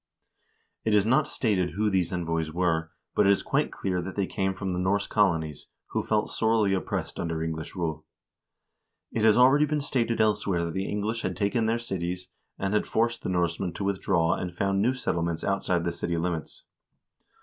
It 0.83 0.95
is 0.95 1.05
not 1.05 1.27
stated 1.27 1.73
who 1.75 1.91
these 1.91 2.11
envoys 2.11 2.51
were, 2.51 2.89
but 3.13 3.27
it 3.27 3.31
is 3.31 3.43
quite 3.43 3.71
clear 3.71 4.01
that 4.01 4.15
they 4.15 4.25
came 4.25 4.55
from 4.55 4.73
the 4.73 4.79
Norse 4.79 5.05
colonies, 5.05 5.67
who 5.89 6.01
felt 6.01 6.31
sorely 6.31 6.73
oppressed 6.73 7.19
under 7.19 7.43
English 7.43 7.75
rule. 7.75 8.03
It 9.11 9.23
has 9.23 9.37
already 9.37 9.65
been 9.67 9.79
stated 9.79 10.19
elsewhere 10.19 10.65
that 10.65 10.73
the 10.73 10.89
English 10.89 11.21
had 11.21 11.37
taken 11.37 11.67
their 11.67 11.77
cities, 11.77 12.31
and 12.57 12.73
had 12.73 12.87
forced 12.87 13.21
the 13.21 13.29
Norsemen 13.29 13.73
to 13.73 13.83
withdraw 13.83 14.33
and 14.33 14.55
found 14.55 14.81
new 14.81 14.95
settlements 14.95 15.43
outside 15.43 15.83
the 15.83 15.91
city 15.91 16.17
limits. 16.17 16.63